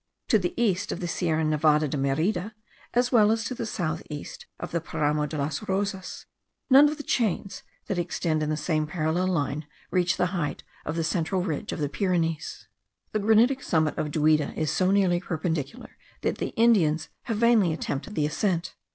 [0.29, 2.55] To the east of the Sierra Nevada de Merida,
[2.95, 6.25] as well as to the south east of the Paramo de las Rosas,
[6.71, 10.95] none of the chains that extend in the same parallel line reach the height of
[10.95, 12.67] the central ridge of the Pyrenees.
[13.11, 18.15] The granitic summit of Duida is so nearly perpendicular that the Indians have vainly attempted
[18.15, 18.73] the ascent.